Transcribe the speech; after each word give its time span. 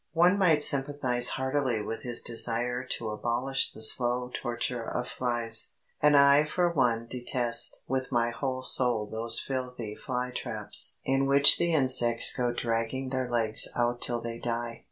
One 0.13 0.39
might 0.39 0.63
sympathise 0.63 1.29
heartily 1.29 1.83
with 1.83 2.01
his 2.01 2.23
desire 2.23 2.83
to 2.93 3.11
abolish 3.11 3.71
the 3.71 3.83
slow 3.83 4.31
torture 4.33 4.83
of 4.83 5.07
flies, 5.07 5.73
and 6.01 6.17
I 6.17 6.43
for 6.43 6.71
one 6.73 7.05
detest 7.05 7.83
with 7.87 8.11
my 8.11 8.31
whole 8.31 8.63
soul 8.63 9.05
those 9.05 9.39
filthy 9.39 9.95
fly 9.95 10.31
traps 10.31 10.97
in 11.05 11.27
which 11.27 11.59
the 11.59 11.71
insects 11.75 12.35
go 12.35 12.51
dragging 12.51 13.09
their 13.11 13.29
legs 13.29 13.67
out 13.75 14.01
till 14.01 14.19
they 14.21 14.39
die. 14.39 14.79